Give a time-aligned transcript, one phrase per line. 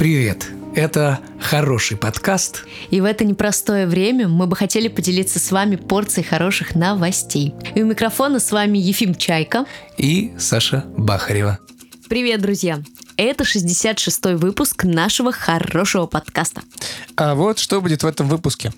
[0.00, 0.48] Привет!
[0.74, 2.64] Это хороший подкаст.
[2.88, 7.52] И в это непростое время мы бы хотели поделиться с вами порцией хороших новостей.
[7.74, 9.66] И у микрофона с вами Ефим Чайка
[9.98, 11.58] и Саша Бахарева.
[12.08, 12.80] Привет, друзья!
[13.22, 16.62] Это 66-й выпуск нашего хорошего подкаста.
[17.16, 18.72] А вот что будет в этом выпуске.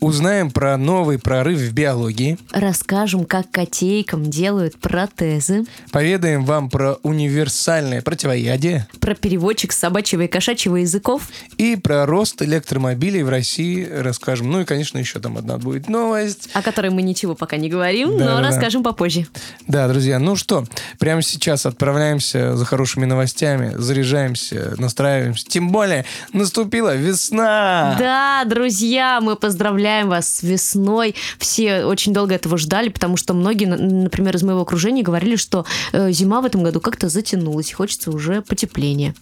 [0.00, 2.38] Узнаем про новый прорыв в биологии.
[2.52, 5.64] Расскажем, как котейкам делают протезы.
[5.90, 8.88] Поведаем вам про универсальное противоядие.
[9.00, 11.28] Про переводчик собачьего и кошачьего языков.
[11.58, 14.50] И про рост электромобилей в России расскажем.
[14.50, 16.48] Ну и, конечно, еще там одна будет новость.
[16.54, 19.26] О которой мы ничего пока не говорим, да, но да, расскажем попозже.
[19.68, 20.64] Да, друзья, ну что,
[20.98, 25.46] прямо сейчас отправляемся за хорошими новостями, заряжаемся, настраиваемся.
[25.46, 27.96] Тем более, наступила весна!
[27.98, 31.14] Да, друзья, мы поздравляем вас с весной.
[31.38, 36.10] Все очень долго этого ждали, потому что многие, например, из моего окружения говорили, что э,
[36.12, 39.14] зима в этом году как-то затянулась, и хочется уже потепления.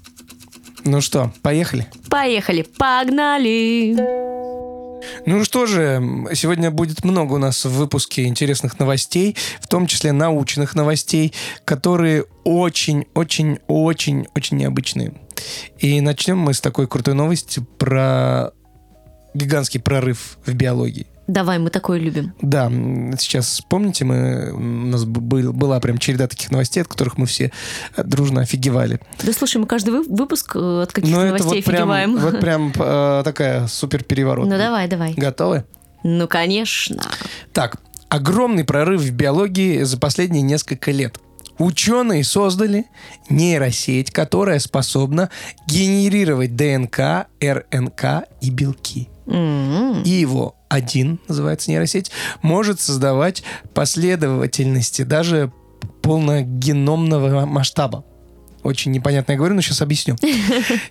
[0.84, 1.86] Ну что, поехали?
[2.08, 4.39] Поехали, погнали!
[5.26, 6.00] Ну что же,
[6.34, 11.32] сегодня будет много у нас в выпуске интересных новостей, в том числе научных новостей,
[11.64, 15.14] которые очень-очень-очень-очень необычные.
[15.78, 18.52] И начнем мы с такой крутой новости про
[19.34, 21.06] гигантский прорыв в биологии.
[21.30, 22.32] Давай, мы такое любим.
[22.42, 22.68] Да,
[23.16, 27.52] сейчас помните, мы, у нас был, была прям череда таких новостей, от которых мы все
[27.96, 28.98] э, дружно офигевали.
[29.22, 32.14] Да слушай, мы каждый выпуск э, от каких-то новостей вот офигеваем.
[32.14, 34.48] Прям, вот прям э, такая супер переворот.
[34.48, 35.14] Ну давай, давай.
[35.14, 35.64] Готовы?
[36.02, 37.00] Ну конечно.
[37.52, 37.76] Так,
[38.08, 41.16] огромный прорыв в биологии за последние несколько лет.
[41.58, 42.86] Ученые создали
[43.28, 45.30] нейросеть, которая способна
[45.66, 49.10] генерировать ДНК, РНК и белки.
[49.30, 50.02] Mm-hmm.
[50.04, 52.10] И его один, называется нейросеть,
[52.42, 53.42] может создавать
[53.74, 55.52] последовательности даже
[56.02, 58.04] полногеномного масштаба.
[58.62, 60.16] Очень непонятно я говорю, но сейчас объясню.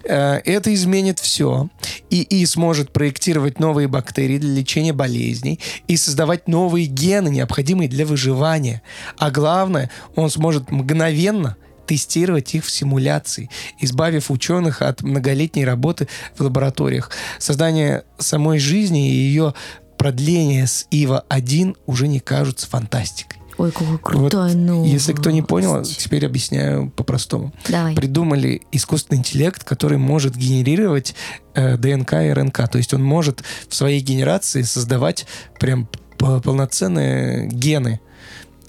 [0.04, 1.70] Э, это изменит все.
[2.10, 8.82] ИИ сможет проектировать новые бактерии для лечения болезней и создавать новые гены, необходимые для выживания.
[9.18, 11.58] А главное, он сможет мгновенно
[11.90, 16.08] тестировать их в симуляции, избавив ученых от многолетней работы
[16.38, 17.10] в лабораториях.
[17.40, 19.56] Создание самой жизни и ее
[19.98, 23.42] продление с ИВА-1 уже не кажутся фантастикой.
[23.58, 24.94] Ой, какой крутой вот, новость.
[24.94, 27.54] Если кто не понял, теперь объясняю по-простому.
[27.68, 27.96] Давай.
[27.96, 31.16] Придумали искусственный интеллект, который может генерировать
[31.56, 32.70] э, ДНК и РНК.
[32.70, 35.26] То есть он может в своей генерации создавать
[35.60, 35.90] прям
[36.20, 38.00] полноценные гены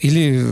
[0.00, 0.42] или,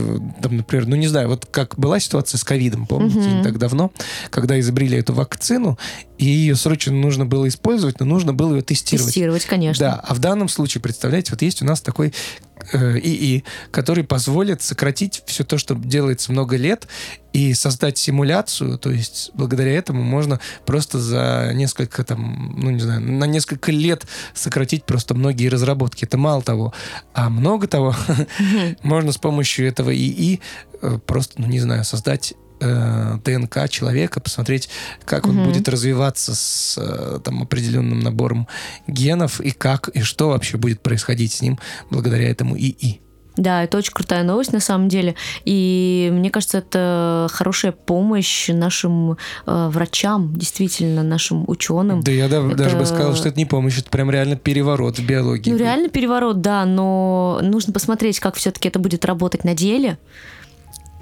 [0.41, 3.29] там, например, ну не знаю, вот как была ситуация с ковидом, помните, угу.
[3.29, 3.91] не так давно,
[4.29, 5.77] когда изобрели эту вакцину,
[6.17, 9.07] и ее срочно нужно было использовать, но нужно было ее тестировать.
[9.07, 9.85] Тестировать, конечно.
[9.85, 12.13] Да, а в данном случае, представляете, вот есть у нас такой
[12.73, 16.87] ИИ, который позволит сократить все то, что делается много лет,
[17.33, 23.01] и создать симуляцию, то есть благодаря этому можно просто за несколько там, ну не знаю,
[23.01, 26.05] на несколько лет сократить просто многие разработки.
[26.05, 26.73] Это мало того.
[27.13, 27.95] А много того
[28.83, 30.41] можно с помощью этого ИИ
[30.81, 34.69] э, просто, ну не знаю, создать э, ДНК человека, посмотреть,
[35.05, 38.47] как он будет развиваться с э, там, определенным набором
[38.87, 41.59] генов и как и что вообще будет происходить с ним
[41.89, 43.01] благодаря этому ИИ.
[43.39, 45.15] Да, это очень крутая новость на самом деле.
[45.45, 49.15] И мне кажется, это хорошая помощь нашим э,
[49.45, 52.01] врачам, действительно, нашим ученым.
[52.01, 52.53] Да, я это...
[52.55, 55.51] даже бы сказал, что это не помощь, это прям реально переворот в биологии.
[55.51, 59.97] Ну, реально переворот, да, но нужно посмотреть, как все-таки это будет работать на деле.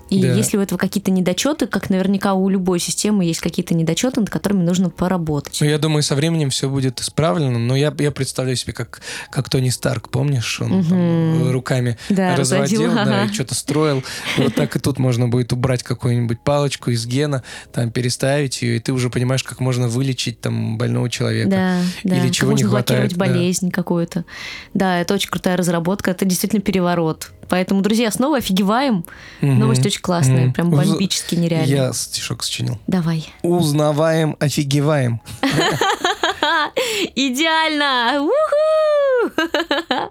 [0.09, 0.33] И да.
[0.33, 4.63] если у этого какие-то недочеты, как наверняка у любой системы есть какие-то недочеты, над которыми
[4.63, 5.57] нужно поработать.
[5.59, 9.01] Ну, я думаю, со временем все будет исправлено, но я, я представляю себе, как,
[9.31, 10.89] как Тони Старк, помнишь, он угу.
[10.89, 14.03] там, руками да, разводил, да, и что-то строил.
[14.37, 18.79] Вот так и тут можно будет убрать какую-нибудь палочку из гена, там переставить ее, и
[18.79, 21.49] ты уже понимаешь, как можно вылечить там больного человека.
[21.49, 22.17] Да, да.
[22.17, 23.01] Или чего как не можно хватает.
[23.01, 24.25] блокировать болезнь какую-то.
[24.73, 27.31] Да, это очень крутая разработка, это действительно переворот.
[27.49, 29.05] Поэтому, друзья, снова офигеваем.
[29.41, 29.51] Угу.
[29.51, 30.53] Новость очень классная, угу.
[30.53, 31.69] прям бомбически нереально.
[31.69, 32.79] Я стишок сочинил.
[32.87, 33.27] Давай.
[33.41, 35.21] Узнаваем, офигеваем.
[37.15, 38.27] Идеально!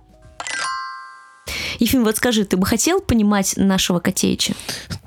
[1.78, 4.55] Ефим, вот скажи, ты бы хотел понимать нашего котеича?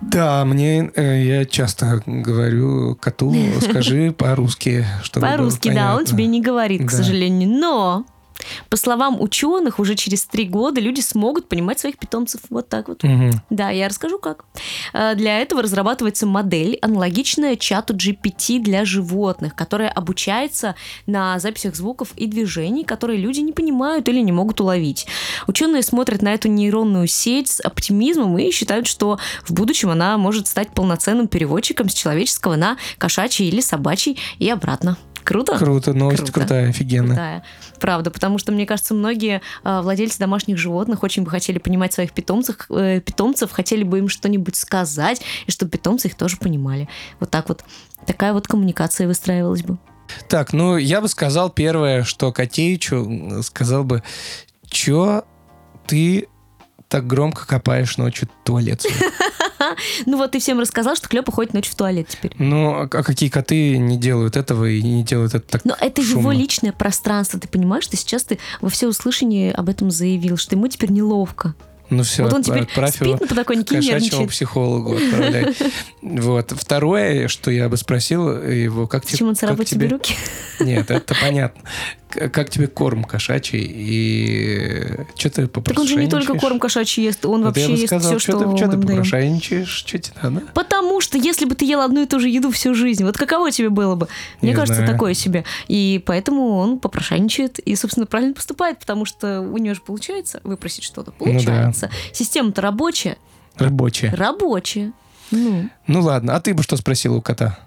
[0.01, 6.41] Да, мне э, я часто говорю коту, скажи по-русски, чтобы По-русски, да, он тебе не
[6.41, 8.05] говорит, к сожалению, но
[8.69, 13.03] по словам ученых, уже через три года люди смогут понимать своих питомцев вот так вот.
[13.03, 13.31] Угу.
[13.49, 14.45] Да, я расскажу как.
[14.93, 20.75] Э, для этого разрабатывается модель, аналогичная чату GPT для животных, которая обучается
[21.05, 25.07] на записях звуков и движений, которые люди не понимают или не могут уловить.
[25.47, 30.47] Ученые смотрят на эту нейронную сеть с оптимизмом и считают, что в будущем она может
[30.47, 34.97] стать полноценным переводчиком с человеческого на кошачий или собачий и обратно.
[35.23, 35.57] Круто?
[35.57, 36.33] Круто, новость Круто.
[36.33, 37.15] крутая, офигенная.
[37.15, 37.43] Крутая.
[37.79, 42.11] Правда, потому что, мне кажется, многие э, владельцы домашних животных очень бы хотели понимать своих
[42.11, 46.87] питомцев, э, питомцев, хотели бы им что-нибудь сказать, и чтобы питомцы их тоже понимали.
[47.19, 47.63] Вот так вот.
[48.05, 49.77] Такая вот коммуникация выстраивалась бы.
[50.27, 54.03] Так, ну, я бы сказал первое, что Котеичу сказал бы,
[54.67, 55.23] чё
[55.85, 56.27] ты
[56.87, 58.83] так громко копаешь ночью туалет
[59.75, 62.33] свой?» Ну вот ты всем рассказал, что Клёпа ходит ночью в туалет теперь.
[62.37, 66.01] Ну, а а какие коты не делают этого и не делают это так Но это
[66.01, 66.31] его шумно?
[66.31, 70.91] личное пространство, ты понимаешь, что сейчас ты во всеуслышание об этом заявил, что ему теперь
[70.91, 71.53] неловко.
[71.89, 74.29] Ну все, вот он теперь спит его на подоконнике и нервничает.
[74.29, 74.97] психологу.
[76.01, 76.51] Вот.
[76.55, 79.11] Второе, что я бы спросил его, как тебе...
[79.13, 80.15] Зачем он царапает тебе- руки?
[80.59, 81.61] Нет, это понятно.
[82.09, 84.83] Как тебе корм кошачий и
[85.15, 86.41] что ты Так он же не только попрошайничаешь?
[86.41, 88.67] корм кошачий ест, он Вот я вообще бы ест сказал, все, что что ты, что
[88.69, 90.41] ты попрошайничаешь, что тебе надо?
[90.55, 93.51] Потому что если бы ты ел одну и ту же еду всю жизнь, вот каково
[93.51, 94.07] тебе было бы?
[94.41, 94.91] Мне Не кажется, знаю.
[94.91, 95.45] такое себе.
[95.67, 100.83] И поэтому он попрошайничает и, собственно, правильно поступает, потому что у него же получается выпросить
[100.85, 101.13] что-то.
[101.19, 101.31] Ну да.
[101.31, 101.91] Получается.
[102.11, 103.17] Система-то рабочая.
[103.57, 104.11] Рабочая.
[104.15, 104.93] Рабочая.
[105.31, 105.69] Ну.
[105.85, 107.59] Ну ладно, а ты бы что спросила у кота?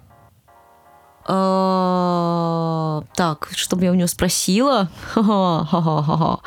[1.25, 4.89] А, Так, что бы я у него спросила?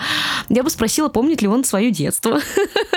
[0.49, 2.39] Я бы спросила, помнит ли он свое детство.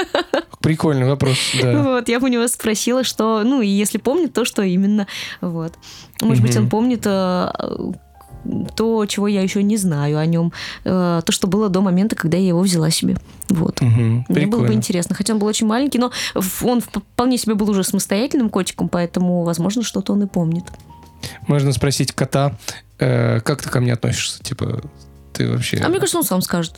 [0.60, 1.82] Прикольный вопрос, да.
[1.82, 5.06] Вот, я бы у него спросила, что, ну, и если помнит, то что именно.
[5.40, 5.72] Вот.
[6.20, 7.50] Может быть, он помнит э,
[8.76, 10.52] то, чего я еще не знаю о нем,
[10.84, 13.16] э, то, что было до момента, когда я его взяла себе.
[13.48, 13.80] Вот.
[13.80, 15.14] Мгм, Мне было бы интересно.
[15.14, 16.10] Хотя он был очень маленький, но
[16.62, 20.64] он вполне себе был уже самостоятельным котиком, поэтому, возможно, что-то он и помнит.
[21.46, 22.52] Можно спросить кота,
[22.98, 24.42] э, как ты ко мне относишься?
[24.42, 24.80] Типа,
[25.32, 25.78] ты вообще...
[25.78, 26.74] А мне кажется, он сам скажет.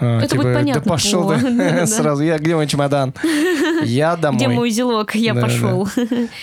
[0.00, 2.22] А, это типа, будет понятно Да пошел по- ты сразу.
[2.24, 3.14] Я, где мой чемодан?
[3.84, 4.38] Я домой.
[4.38, 5.14] Где мой узелок?
[5.14, 5.46] Я Да-да.
[5.46, 5.88] пошел.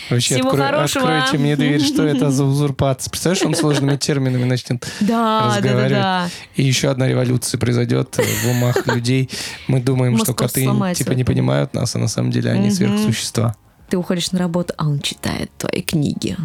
[0.10, 1.18] Вообще, Всего открой- хорошего.
[1.18, 3.10] откройте мне дверь, что это за узурпация?
[3.12, 5.92] Представляешь, он сложными терминами начнет Да, да, да, разговаривать.
[5.92, 6.30] да.
[6.56, 9.30] И еще одна революция произойдет в умах людей.
[9.68, 11.04] Мы думаем, Мозг что коты сломается.
[11.04, 13.56] типа не понимают нас, а на самом деле они сверхсущества.
[13.90, 16.38] Ты уходишь на работу, а он читает твои книги.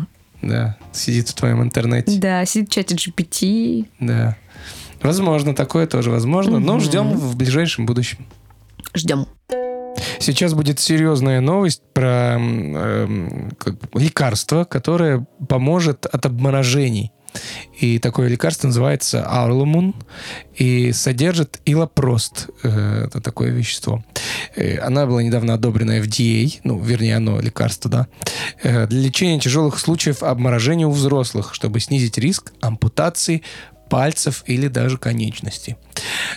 [0.49, 2.19] Да, сидит в твоем интернете.
[2.19, 3.87] Да, сидит в чате GPT.
[4.01, 4.37] Да.
[5.03, 6.81] Возможно, такое тоже возможно, но Мгм.
[6.81, 8.27] ждем в ближайшем будущем.
[8.95, 9.27] Ждем.
[10.19, 12.39] Сейчас будет серьезная новость про
[13.59, 17.13] как бы лекарство, которое поможет от обморожений.
[17.79, 19.95] И такое лекарство называется Арлумун
[20.55, 22.49] и содержит илопрост.
[22.63, 24.05] Э, Это такое вещество.
[24.55, 28.07] Э, Она была недавно одобрена FDA, ну, вернее, оно, лекарство, да,
[28.63, 33.43] э, для лечения тяжелых случаев обморожения у взрослых, чтобы снизить риск ампутации
[33.91, 35.77] пальцев или даже конечностей.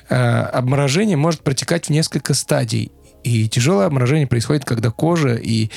[0.08, 2.92] Обморожение может протекать в несколько стадий.
[3.24, 5.70] И тяжелое обморожение происходит, когда кожа и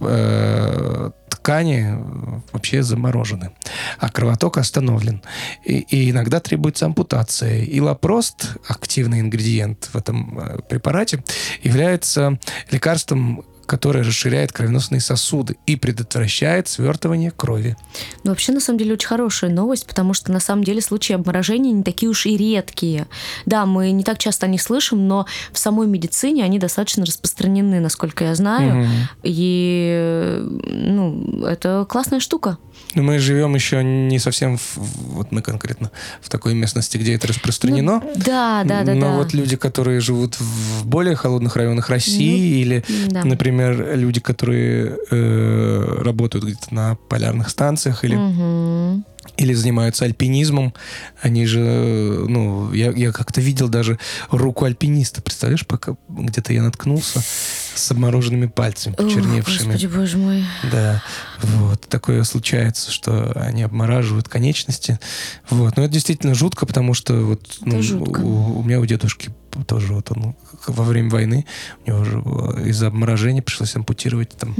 [0.00, 1.10] э,
[1.42, 3.50] ткани э, вообще заморожены,
[3.98, 5.22] а кровоток остановлен.
[5.64, 7.62] И, и иногда требуется ампутация.
[7.64, 11.22] И лапрост, активный ингредиент в этом э, препарате,
[11.62, 12.38] является
[12.70, 17.74] лекарством, которое расширяет кровеносные сосуды и предотвращает свертывание крови.
[18.22, 21.72] Ну, вообще, на самом деле, очень хорошая новость, потому что, на самом деле, случаи обморожения
[21.72, 23.06] не такие уж и редкие.
[23.46, 27.80] Да, мы не так часто о них слышим, но в самой медицине они достаточно распространены,
[27.80, 28.74] насколько я знаю.
[28.74, 28.90] Мгм.
[29.22, 32.58] И, ну, это классная штука.
[32.94, 34.76] Мы живем еще не совсем, в-
[35.14, 35.90] вот мы конкретно,
[36.20, 38.02] в такой местности, где это распространено.
[38.04, 39.12] Ну, да, да, да, Но да.
[39.16, 43.24] вот люди, которые живут в более холодных районах России, или, Ну, Да.
[43.24, 49.04] например, люди, которые э, работают где-то на полярных станциях или, Мгм.
[49.36, 50.74] или занимаются альпинизмом,
[51.20, 53.98] они же, ну, я, я как-то видел даже
[54.30, 57.22] руку альпиниста, представляешь, пока где-то я наткнулся
[57.74, 59.72] с обмороженными пальцами, почерневшими.
[59.72, 60.44] Господи, боже мой.
[60.70, 61.02] Да,
[61.42, 64.98] вот, такое случается, что они обмораживают конечности.
[65.50, 67.78] Вот, но это действительно жутко, потому что вот ну.
[67.78, 69.30] У, у меня у дедушки
[69.66, 70.34] тоже вот он
[70.66, 71.46] во время войны
[71.84, 74.54] у него же э, из-за обморожения пришлось ампутировать там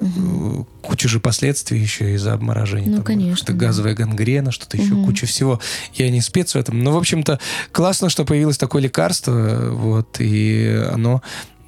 [0.00, 2.88] э, куча же последствий еще из-за обморожения.
[2.90, 3.66] Ну, Там конечно, что-то да.
[3.66, 5.04] газовая гангрена, что-то еще, Мгм.
[5.06, 5.60] куча всего.
[5.94, 6.82] Я не спец в этом.
[6.82, 7.38] Но, в общем-то,
[7.72, 11.22] классно, что появилось такое лекарство, вот, и оно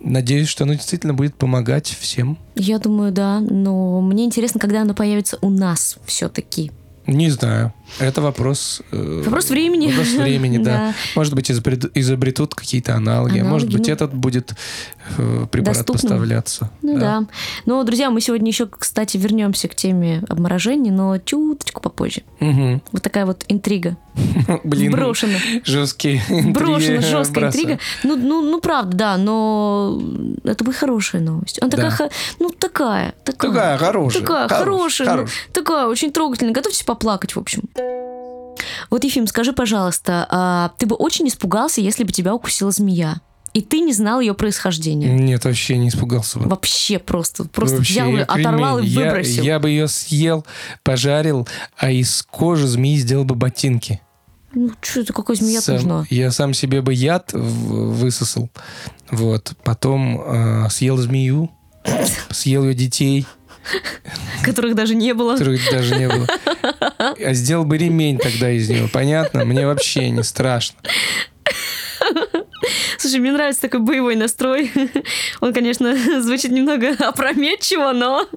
[0.04, 2.36] Надеюсь, что оно действительно будет помогать всем.
[2.56, 3.38] Я думаю, да.
[3.38, 6.72] Но мне интересно, когда оно появится у нас все-таки.
[7.06, 7.72] Не знаю.
[7.98, 8.80] Это вопрос...
[8.92, 9.88] э, Вопрос времени.
[9.88, 10.62] Вопрос времени, да.
[10.72, 10.94] Да.
[11.16, 13.38] Может быть, изобрет- изобретут какие-то аналоги.
[13.38, 14.54] а Может Аналоги, быть, ну, этот будет
[15.18, 16.10] э, препарат доступным.
[16.12, 16.70] поставляться.
[16.80, 17.26] Ну да.
[17.66, 22.22] Но, друзья, мы сегодня еще, кстати, вернемся к теме обморожения, но чуточку попозже.
[22.40, 22.82] Мгм.
[22.92, 23.96] Вот такая вот интрига.
[24.64, 25.38] Блин, Брошена.
[25.64, 27.78] жесткие интриги жесткая интрига.
[28.02, 30.00] Ну, ну, ну, правда, да, но
[30.44, 31.60] это будет хорошая новость.
[31.62, 32.08] Она такая, Да.
[32.38, 33.50] ну, такая, такая.
[33.50, 34.20] Такая хорошая.
[34.22, 36.52] Такая Хорошая, хорошая, ну, такая очень трогательная.
[36.54, 37.62] Готовьтесь поплакать, в общем.
[38.90, 43.20] Вот, Ефим, скажи, пожалуйста, а, ты бы очень испугался, если бы тебя укусила змея?
[43.54, 45.12] И ты не знал ее происхождения.
[45.12, 46.48] Нет, вообще не испугался бы.
[46.48, 47.44] Вообще просто.
[47.44, 48.98] Просто Вообще, взял ее, оторвал и кремень.
[49.00, 49.42] Я- выбросил.
[49.42, 50.46] Я, бы ее съел,
[50.82, 54.00] пожарил, а из кожи змеи сделал бы ботинки.
[54.54, 56.06] Ну, что это, какой змея Сам- нужна?
[56.10, 58.48] Я сам себе бы яд высосал.
[59.10, 59.52] Вот.
[59.64, 61.50] Потом э, съел змею,
[62.30, 63.26] съел ее детей,
[64.42, 65.34] Которых даже не было.
[65.36, 66.26] которых даже не было.
[66.98, 68.88] А сделал бы ремень тогда из него.
[68.92, 69.44] Понятно?
[69.44, 70.78] Мне вообще не страшно.
[73.02, 74.70] Слушай, мне нравится такой боевой настрой.
[75.40, 78.28] Он, конечно, звучит немного опрометчиво, но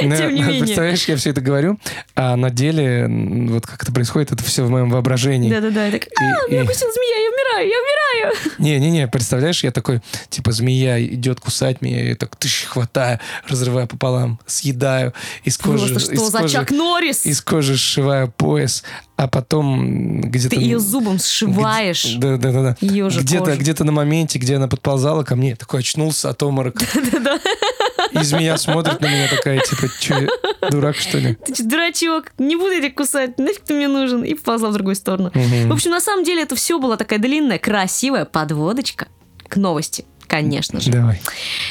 [0.00, 0.60] Ну, тем не менее.
[0.62, 1.80] Представляешь, я все это говорю,
[2.14, 3.08] а на деле,
[3.50, 5.50] вот как это происходит, это все в моем воображении.
[5.50, 8.34] Да-да-да, так, а, И- меня и- змея, я умираю, я умираю.
[8.58, 13.18] Не-не-не, представляешь, я такой, типа, змея идет кусать меня, ее так тыщ, хватаю,
[13.48, 15.12] разрываю пополам, съедаю,
[15.44, 17.26] из кожи, Просто из что за кожи- Чак Норрис?
[17.26, 18.84] из кожи сшиваю пояс,
[19.16, 20.56] а потом где-то...
[20.56, 22.14] Ты ее зубом сшиваешь.
[22.16, 23.10] Да, да, да, да.
[23.10, 26.84] Же Где-то, где-то на моменте, где она подползала ко мне, такой очнулся от оморока.
[28.12, 30.28] И змея смотрит на меня такая, типа, че,
[30.70, 31.36] дурак, что ли?
[31.46, 34.24] Ты что, дурачок, не буду тебя кусать, нафиг ты мне нужен?
[34.24, 35.30] И поползла в другую сторону.
[35.34, 35.68] Мгм.
[35.68, 39.08] В общем, на самом деле это все была такая длинная, красивая подводочка
[39.48, 40.04] к новости.
[40.26, 40.90] Конечно же.
[40.90, 41.20] Давай.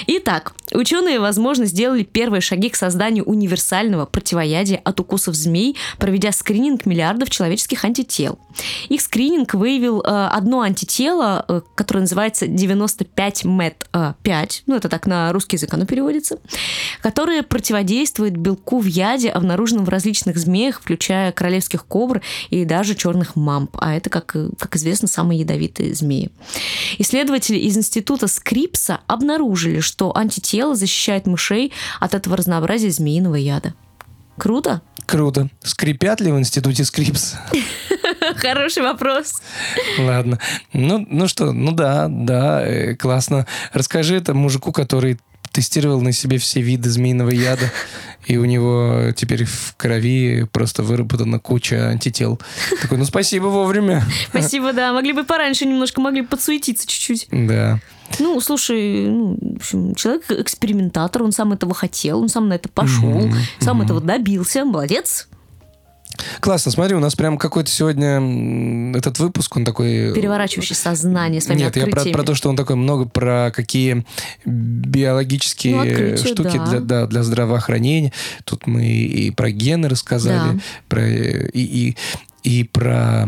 [0.07, 6.85] Итак, ученые, возможно, сделали первые шаги к созданию универсального противоядия от укусов змей, проведя скрининг
[6.85, 8.39] миллиардов человеческих антител.
[8.89, 15.57] Их скрининг выявил э, одно антитело, э, которое называется 95MET5, ну это так на русский
[15.57, 16.39] язык оно переводится,
[17.01, 23.35] которое противодействует белку в яде, обнаруженном в различных змеях, включая королевских кобр и даже черных
[23.35, 23.77] мамб.
[23.79, 26.31] А это, как, э, как известно, самые ядовитые змеи.
[26.97, 33.73] Исследователи из института Скрипса обнаружили, что антитело защищает мышей от этого разнообразия змеиного яда.
[34.37, 34.81] Круто?
[35.05, 35.49] Круто.
[35.61, 37.35] Скрипят ли в институте Скрипс?
[38.37, 39.41] Хороший вопрос.
[39.99, 40.39] Ладно.
[40.71, 43.45] Ну, ну что, ну да, да, э, классно.
[43.73, 45.19] Расскажи это мужику, который
[45.53, 47.71] тестировал на себе все виды змеиного яда,
[48.25, 52.39] и у него теперь в крови просто выработана куча антител.
[52.81, 54.03] Такой, ну спасибо вовремя.
[54.29, 54.91] Спасибо, да.
[54.91, 57.27] Могли бы пораньше немножко, могли бы подсуетиться чуть-чуть.
[57.31, 57.79] Да.
[58.19, 62.69] Ну, слушай, ну, в общем, человек экспериментатор, он сам этого хотел, он сам на это
[62.69, 63.85] пошел, Мгм, сам мгм.
[63.85, 64.65] этого добился.
[64.65, 65.27] Молодец.
[66.39, 70.13] Классно, смотри, у нас прям какой-то сегодня этот выпуск, он такой...
[70.13, 72.13] Переворачивающий сознание своими Нет, я про, открытиями.
[72.13, 74.05] про то, что он такой много про какие
[74.45, 76.65] биологические Ну, штуки да.
[76.65, 78.11] для, да, для здравоохранения.
[78.45, 80.59] Тут мы и про гены рассказали, Да.
[80.87, 81.95] про, э, и,
[82.43, 83.27] и, и про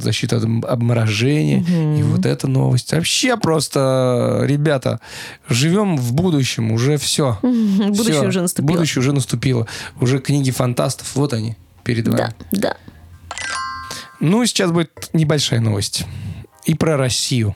[0.00, 1.60] защиту от обморожения.
[1.60, 1.94] Мгм.
[1.96, 2.92] И вот эта новость.
[2.92, 5.00] Вообще просто, ребята,
[5.48, 7.38] живем в будущем, уже все.
[7.42, 8.76] Будущее Всё, уже наступило.
[8.76, 9.66] Будущее уже наступило.
[10.00, 12.16] Уже книги фантастов, вот они перед вами.
[12.18, 12.76] Да, да.
[14.20, 16.04] Ну, сейчас будет небольшая новость.
[16.64, 17.54] И про Россию.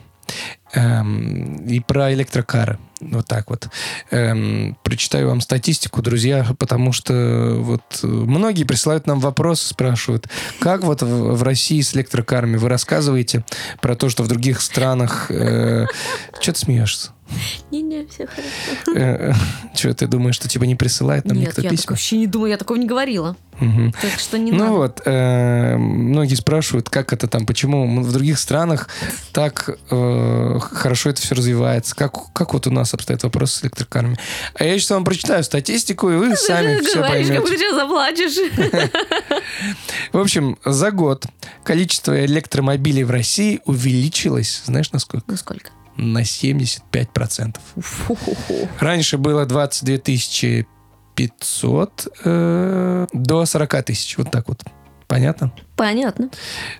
[0.73, 2.79] Эм, и про электрокары.
[2.99, 3.69] Вот так вот.
[4.11, 10.27] Эм, прочитаю вам статистику, друзья, потому что вот многие присылают нам вопросы, спрашивают,
[10.59, 12.57] как вот в, в России с электрокарами?
[12.57, 13.45] Вы рассказываете
[13.79, 15.27] про то, что в других странах...
[15.29, 15.85] Э,
[16.41, 17.11] Че ты смеешься?
[17.71, 19.35] Не-не, все хорошо.
[19.73, 21.91] Че, ты думаешь, что типа не присылает нам Нет, никто я письма?
[21.91, 23.35] вообще не думаю, я такого не говорила.
[23.59, 24.71] Так что не ну надо.
[24.71, 28.89] вот, э, многие спрашивают, как это там, почему в других странах
[29.31, 34.17] так э, хорошо это все развивается, как, как вот у нас обстоят вопросы с электрокарами.
[34.55, 37.41] А я сейчас вам прочитаю статистику, и вы сами Ты все говоришь, как поймете.
[37.41, 39.31] будто сейчас заплачешь.
[40.11, 41.25] В общем, за год
[41.63, 45.71] количество электромобилей в России увеличилось, знаешь, на сколько?
[45.97, 47.55] На 75%.
[47.77, 48.69] Фу-ху-ху.
[48.79, 50.67] Раньше было 22 тысячи
[51.15, 54.63] 500 э, до 40 тысяч, вот так вот.
[55.07, 55.51] Понятно?
[55.75, 56.29] Понятно.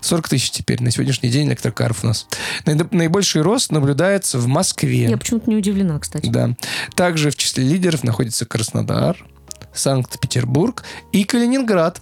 [0.02, 2.28] 40 тысяч теперь на сегодняшний день электрокаров у нас.
[2.66, 5.06] Наибольший рост наблюдается в Москве.
[5.06, 6.28] Я почему-то не удивлена, кстати.
[6.28, 6.56] Да.
[6.96, 9.24] Также в числе лидеров находится Краснодар,
[9.74, 12.02] Санкт-Петербург и Калининград.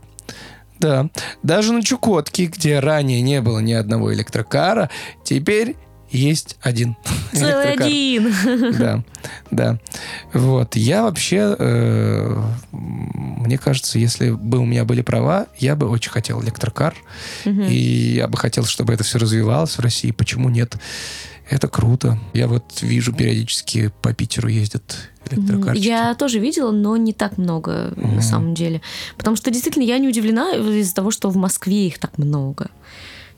[0.79, 1.10] Да.
[1.43, 4.89] Даже на Чукотке, где ранее не было ни одного электрокара,
[5.24, 5.75] теперь
[6.13, 6.96] есть один
[7.34, 8.34] Целый один.
[8.79, 9.03] Да,
[9.51, 9.79] да.
[10.34, 10.75] Вот.
[10.75, 16.41] Я вообще, э, мне кажется, если бы у меня были права, я бы очень хотел
[16.41, 16.96] электрокар.
[17.46, 20.12] И я бы хотел, чтобы это все развивалось в России.
[20.12, 20.77] Почему нет?
[21.50, 22.17] Это круто.
[22.34, 25.86] Я вот вижу периодически по Питеру ездят электрокарчики.
[25.86, 28.15] Я тоже видела, но не так много Мгм.
[28.15, 28.82] на самом деле.
[29.17, 32.70] Потому что действительно я не удивлена из-за того, что в Москве их так много.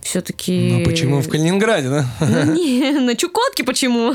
[0.05, 0.69] Все-таки.
[0.71, 2.05] Ну почему в Калининграде, да?
[2.45, 4.13] Не, на Чукотке почему?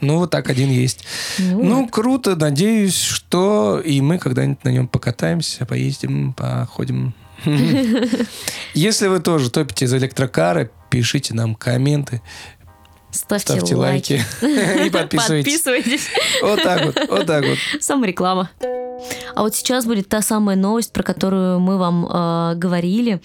[0.00, 1.04] Ну вот так один есть.
[1.38, 2.34] Ну, круто.
[2.34, 7.14] Надеюсь, что и мы когда-нибудь на нем покатаемся, поездим, походим
[8.74, 12.20] Если вы тоже топите за электрокары, пишите нам комменты,
[13.18, 14.22] Ставьте, ставьте лайки
[14.86, 15.60] и подписывайтесь.
[15.62, 16.08] Подписывайтесь.
[16.42, 17.58] Вот так вот, вот так вот.
[17.80, 18.50] Самореклама.
[19.34, 23.20] А вот сейчас будет та самая новость, про которую мы вам э, говорили.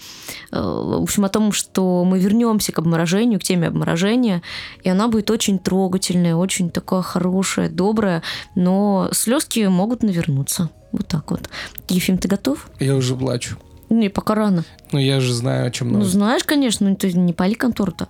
[0.52, 4.42] Э, в общем, о том, что мы вернемся к обморожению, к теме обморожения.
[4.82, 8.22] И она будет очень трогательная, очень такая хорошая, добрая.
[8.54, 10.70] Но слезки могут навернуться.
[10.92, 11.48] Вот так вот.
[11.88, 12.68] Ефим, ты готов?
[12.78, 13.56] Я уже плачу.
[13.90, 14.64] Не, пока рано.
[14.92, 16.12] Ну, я же знаю, о чем Ну, новость.
[16.12, 18.08] знаешь, конечно, но ты не пали контору-то.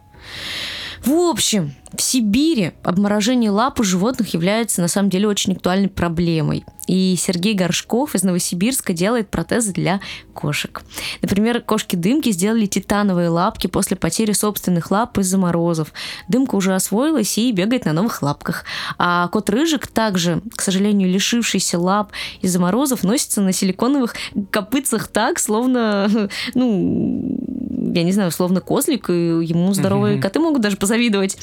[1.05, 6.65] В общем, в Сибири обморожение лап у животных является на самом деле очень актуальной проблемой.
[6.87, 10.01] И Сергей Горшков из Новосибирска делает протезы для
[10.33, 10.83] кошек.
[11.23, 15.93] Например, кошки Дымки сделали титановые лапки после потери собственных лап из-за морозов.
[16.29, 18.65] Дымка уже освоилась и бегает на новых лапках.
[18.99, 24.15] А кот Рыжик также, к сожалению, лишившийся лап из-за морозов, носится на силиконовых
[24.51, 27.39] копытцах так, словно, ну,
[27.93, 30.23] я не знаю, словно козлик, и ему здоровые Мгм.
[30.23, 31.37] коты могут даже позавидовать.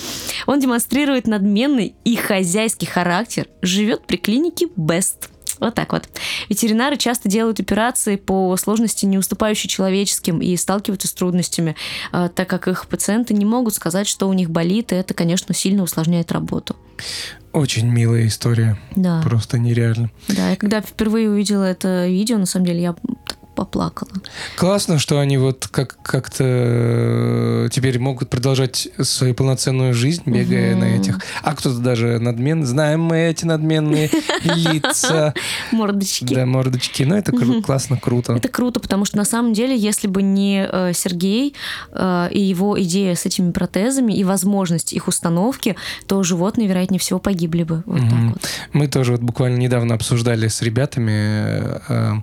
[0.48, 5.29] Он демонстрирует надменный и хозяйский характер, живет при клинике Best.
[5.60, 6.10] Вот так вот.
[6.50, 11.75] Ветеринары часто делают операции по сложности, не уступающей человеческим, и сталкиваются с трудностями,
[12.12, 15.53] а, так как их пациенты не могут сказать, что у них болит, и это, конечно,
[15.53, 16.75] сильно усложняет работу.
[17.53, 18.79] Очень милая история.
[18.95, 20.10] Да, Просто нереально.
[20.29, 20.50] да.
[20.50, 22.95] Я когда впервые увидела это видео, на самом деле, я
[23.65, 24.10] поплакала.
[24.58, 30.80] Классно, что они вот как- как-то э, теперь могут продолжать свою полноценную жизнь, бегая Мгм.
[30.80, 31.20] на этих.
[31.44, 32.65] А кто-то даже надмен.
[32.65, 34.10] Знаем мы эти надменные
[34.44, 35.34] лица,
[35.72, 36.34] Мордочки.
[36.34, 37.03] да, мордочки.
[37.03, 38.34] Ну, это классно, круто.
[38.34, 41.53] Это круто, потому что на самом деле, если бы не э, Сергей
[41.91, 45.75] э, и его идея с этими протезами и возможность их установки,
[46.08, 47.84] то животные, вероятнее всего, погибли бы.
[47.86, 48.30] Вот так Мгм.
[48.34, 48.41] вот.
[48.74, 51.12] Мы тоже вот буквально недавно обсуждали с ребятами
[51.89, 52.13] э,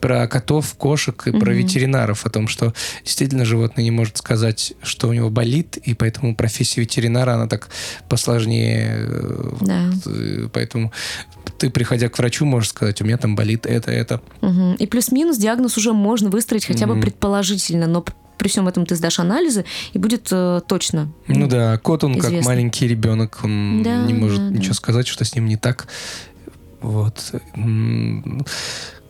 [0.00, 1.58] про ко- про котов, кошек и про Мгм.
[1.62, 2.72] ветеринаров, о том, что
[3.04, 7.68] действительно животное не может сказать, что у него болит, и поэтому профессия ветеринара, она так
[8.08, 8.96] посложнее.
[8.98, 9.90] э, Да.
[10.06, 10.92] э, Поэтому
[11.58, 14.20] ты, приходя к врачу, можешь сказать, у меня там болит это, это.
[14.40, 14.74] Мгм.
[14.74, 17.02] И плюс-минус диагноз уже можно выстроить хотя бы Мгм.
[17.02, 18.04] предположительно, но
[18.38, 21.08] при всем этом ты сдашь анализы, и будет э, точно.
[21.26, 22.50] Ну да, кот, он как Известно.
[22.50, 24.54] маленький ребенок, он Да, не может да, да.
[24.58, 25.88] ничего сказать, что с ним не так.
[26.82, 27.32] Вот.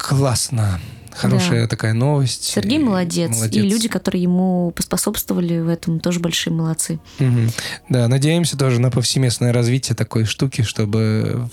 [0.09, 0.81] Классно.
[1.13, 2.45] Хорошая такая новость.
[2.45, 3.31] Сергей И молодец.
[3.31, 3.65] молодец.
[3.65, 7.01] И люди, которые ему поспособствовали в этом, тоже большие молодцы.
[7.19, 7.51] Мгм.
[7.89, 11.49] Да, надеемся тоже на повсеместное развитие такой штуки, чтобы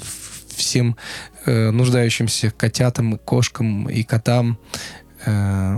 [0.56, 0.98] всем
[1.46, 4.60] э, нуждающимся котятам, кошкам и котам
[5.26, 5.76] э,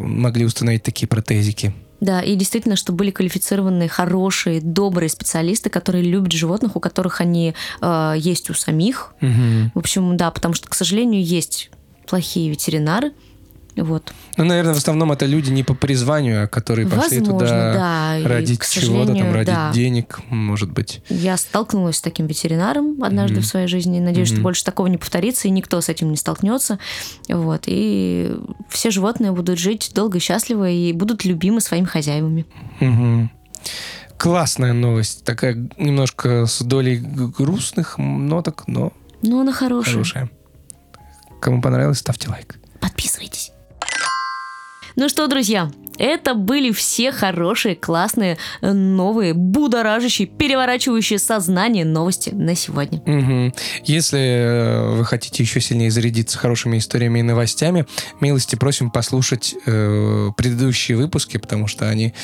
[0.00, 1.72] могли установить такие протезики.
[2.00, 7.54] Да, и действительно, что были квалифицированные, хорошие, добрые специалисты, которые любят животных, у которых они
[7.80, 9.14] э, есть у самих.
[9.20, 9.72] Мгм.
[9.74, 11.70] В общем, да, потому что, к сожалению, есть
[12.08, 13.12] плохие ветеринары.
[13.76, 14.12] Вот.
[14.36, 18.18] Ну, наверное, в основном это люди не по призванию, а которые пошли Возможно, туда да.
[18.28, 19.70] ради чего-то, там, ради да.
[19.72, 21.00] денег, может быть.
[21.08, 23.42] Я столкнулась с таким ветеринаром однажды Мгм.
[23.44, 24.00] в своей жизни.
[24.00, 24.42] Надеюсь, что Мгм.
[24.42, 26.80] больше такого не повторится, и никто с этим не столкнется.
[27.28, 27.64] Вот.
[27.66, 28.34] И
[28.68, 32.46] все животные будут жить долго и счастливо и будут любимы своими хозяевами.
[32.80, 33.30] Мгм.
[34.16, 35.22] Классная новость.
[35.22, 38.92] Такая немножко с долей грустных ноток, но
[39.22, 39.92] Ну, она хорошая.
[39.94, 40.30] хорошая.
[41.40, 42.56] Кому понравилось, ставьте лайк.
[42.80, 43.52] Подписывайтесь.
[44.96, 52.54] Ну что, друзья, это были все хорошие, классные, э, новые, будоражащие, переворачивающие сознание новости на
[52.54, 53.02] сегодня.
[53.04, 53.54] Мгм.
[53.84, 57.86] Если э, вы хотите еще сильнее зарядиться хорошими историями и новостями,
[58.20, 62.14] милости просим послушать э, предыдущие выпуски, потому что они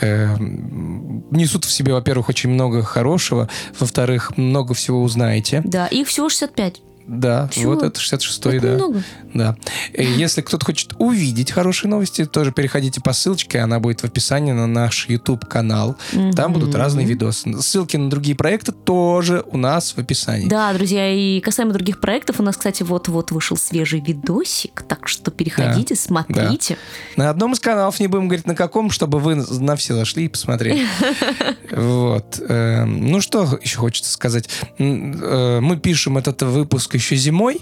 [0.00, 5.62] э, несут в себе, во-первых, очень много хорошего, во-вторых, много всего узнаете.
[5.64, 6.82] Да, их всего 65.
[7.06, 7.74] Да, Чего?
[7.74, 8.74] вот это 66-й, Это да.
[8.74, 9.02] много.
[9.34, 9.56] Да.
[9.92, 14.66] Если кто-то хочет увидеть хорошие новости, тоже переходите по ссылочке, она будет в описании на
[14.66, 15.96] наш YouTube-канал.
[16.34, 17.60] Там будут разные видосы.
[17.60, 20.48] Ссылки на другие проекты тоже у нас в описании.
[20.48, 25.30] Да, друзья, и касаемо других проектов, у нас, кстати, вот-вот вышел свежий видосик, так что
[25.30, 26.78] переходите, смотрите.
[27.16, 30.28] На одном из каналов, не будем говорить на каком, чтобы вы на все зашли и
[30.28, 30.86] посмотрели.
[31.70, 32.40] Вот.
[32.48, 34.48] Эм, Ну, что еще хочется сказать?
[34.78, 37.60] Э, Мы пишем этот выпуск еще зимой,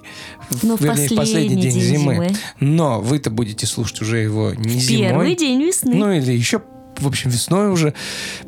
[0.63, 2.15] Но в вернее, в последний день день зимы.
[2.15, 2.37] зимы.
[2.61, 5.09] Но вы-то будете слушать уже его не зимой.
[5.09, 5.95] Первый день весны.
[5.95, 6.63] Ну или еще,
[6.99, 7.95] в общем, весной уже.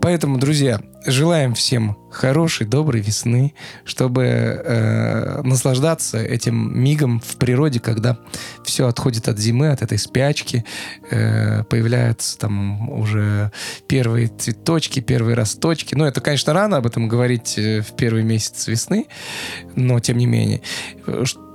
[0.00, 8.18] Поэтому, друзья, желаем всем хорошей, доброй весны, чтобы э, наслаждаться этим мигом в природе, когда
[8.64, 10.64] все отходит от зимы, от этой спячки,
[11.10, 13.52] э, появляются там уже
[13.88, 15.94] первые цветочки, первые росточки.
[15.94, 19.06] Ну, это, конечно, рано об этом говорить э, в первый месяц весны,
[19.74, 20.62] но тем не менее.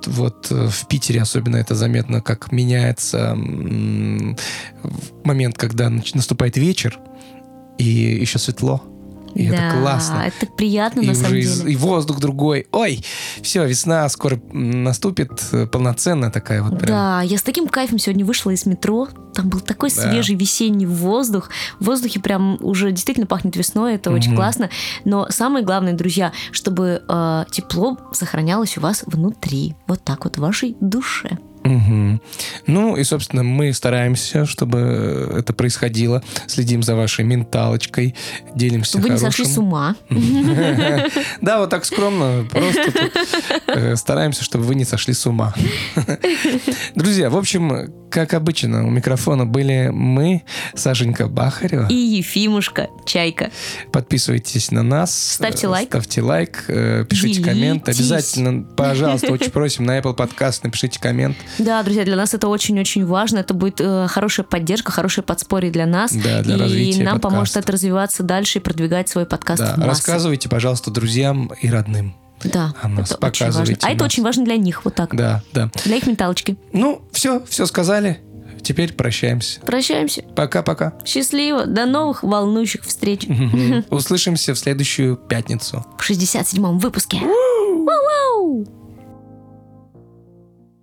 [0.05, 3.35] Вот э, в Питере особенно это заметно, как меняется
[5.23, 6.99] момент, когда наступает вечер,
[7.77, 8.83] и еще светло.
[9.35, 10.23] И да, это классно.
[10.27, 11.71] Это приятно, и на самом деле.
[11.71, 12.67] И воздух другой.
[12.71, 13.03] Ой,
[13.41, 16.79] все, весна скоро наступит, э, полноценная такая вот.
[16.79, 16.87] Прям.
[16.87, 19.07] Да, я с таким кайфом сегодня вышла из метро.
[19.33, 20.09] Там был такой да.
[20.09, 21.49] свежий весенний воздух.
[21.79, 24.69] В воздухе прям уже действительно пахнет весной, это очень классно.
[25.05, 29.75] Но самое главное, друзья, чтобы э, тепло сохранялось у вас внутри.
[29.87, 31.37] Вот так вот, в вашей душе.
[31.63, 32.21] Угу.
[32.67, 36.23] Ну и, собственно, мы стараемся, чтобы это происходило.
[36.47, 38.15] Следим за вашей менталочкой,
[38.55, 39.25] делимся Вы хорошим.
[39.25, 39.95] не сошли с ума.
[41.41, 43.11] Да, вот так скромно, просто
[43.67, 45.53] э, стараемся, чтобы вы не сошли с ума.
[46.95, 50.43] Друзья, в общем, как обычно, у микрофона были мы,
[50.75, 51.87] Сашенька Бахарева.
[51.89, 53.51] И Ефимушка Чайка.
[53.91, 55.33] Подписывайтесь на нас.
[55.33, 55.89] Ставьте лайк.
[55.89, 57.87] Ставьте лайк, э, пишите коммент.
[57.87, 61.37] Обязательно, пожалуйста, очень просим на Apple Podcast напишите коммент.
[61.59, 63.39] Да, друзья, для нас это очень-очень важно.
[63.39, 66.11] Это будет э, хорошая поддержка, хорошее подспорье для нас.
[66.13, 67.29] Да, для и развития нам подкаста.
[67.29, 69.75] поможет это развиваться дальше и продвигать свой подкаст да.
[69.77, 72.15] Рассказывайте, пожалуйста, друзьям и родным.
[72.43, 73.75] Да, а нас это очень важно.
[73.81, 75.15] А это очень важно для них, вот так.
[75.15, 75.69] Да, да.
[75.83, 76.57] Для их менталочки.
[76.71, 78.21] Ну, все, все сказали.
[78.61, 79.59] Теперь прощаемся.
[79.61, 80.23] Прощаемся.
[80.35, 80.93] Пока-пока.
[81.05, 81.65] Счастливо.
[81.65, 83.25] До новых волнующих встреч.
[83.89, 85.85] Услышимся в следующую пятницу.
[85.97, 87.19] В 67-м выпуске.
[87.19, 88.78] Вау-вау!